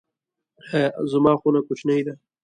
[1.11, 2.13] زما خونه کوچنۍ ده